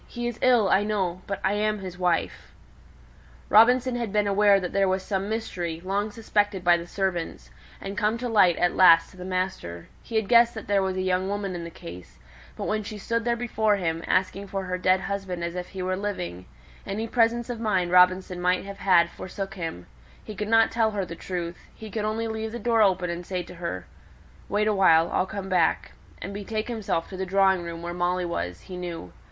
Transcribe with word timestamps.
He 0.07 0.27
is 0.27 0.39
ill, 0.41 0.67
I 0.67 0.83
know; 0.83 1.21
but 1.27 1.39
I 1.43 1.53
am 1.53 1.77
his 1.77 1.95
wife." 1.99 2.53
Robinson 3.49 3.95
had 3.95 4.11
been 4.11 4.25
aware 4.25 4.59
that 4.59 4.73
there 4.73 4.87
was 4.89 5.03
some 5.03 5.29
mystery, 5.29 5.79
long 5.85 6.09
suspected 6.09 6.63
by 6.63 6.75
the 6.75 6.87
servants, 6.87 7.51
and 7.79 7.95
come 7.95 8.17
to 8.17 8.27
light 8.27 8.57
at 8.57 8.75
last 8.75 9.11
to 9.11 9.17
the 9.17 9.23
master, 9.23 9.89
he 10.01 10.15
had 10.15 10.27
guessed 10.27 10.55
that 10.55 10.67
there 10.67 10.81
was 10.81 10.97
a 10.97 11.03
young 11.03 11.29
woman 11.29 11.53
in 11.53 11.63
the 11.65 11.69
case; 11.69 12.17
but 12.57 12.65
when 12.65 12.81
she 12.81 12.97
stood 12.97 13.23
there 13.25 13.35
before 13.35 13.75
him, 13.75 14.03
asking 14.07 14.47
for 14.47 14.63
her 14.63 14.79
dead 14.79 15.01
husband 15.01 15.43
as 15.43 15.53
if 15.53 15.67
he 15.67 15.83
were 15.83 15.95
living, 15.95 16.47
any 16.83 17.07
presence 17.07 17.47
of 17.47 17.59
mind 17.59 17.91
Robinson 17.91 18.41
might 18.41 18.65
have 18.65 18.79
had 18.79 19.07
forsook 19.07 19.53
him; 19.53 19.85
he 20.23 20.33
could 20.33 20.47
not 20.49 20.71
tell 20.71 20.89
her 20.89 21.05
the 21.05 21.13
truth, 21.15 21.57
he 21.75 21.91
could 21.91 22.05
only 22.05 22.27
leave 22.27 22.51
the 22.51 22.57
door 22.57 22.81
open, 22.81 23.11
and 23.11 23.23
say 23.23 23.43
to 23.43 23.53
her, 23.53 23.85
"Wait 24.49 24.65
awhile, 24.67 25.11
I'll 25.13 25.27
come 25.27 25.47
back," 25.47 25.91
and 26.19 26.33
betake 26.33 26.69
himself 26.69 27.07
to 27.09 27.17
the 27.17 27.23
drawing 27.23 27.61
room 27.61 27.83
where 27.83 27.93
Molly 27.93 28.25
was, 28.25 28.61
he 28.61 28.75
knew. 28.75 29.13